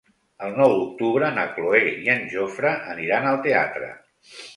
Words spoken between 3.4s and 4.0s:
teatre.